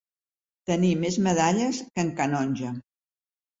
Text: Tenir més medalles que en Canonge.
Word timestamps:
Tenir 0.71 0.89
més 1.01 1.19
medalles 1.27 1.83
que 1.93 2.07
en 2.07 2.11
Canonge. 2.23 2.75